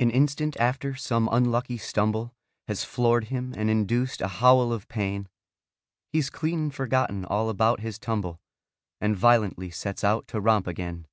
[0.00, 2.34] An instant after some unlucky stumble
[2.66, 5.28] Has floored him and induced a howl of pain,
[6.10, 8.40] He's clean forgotten all about his tumble
[9.00, 11.06] And violently sets out to romp again.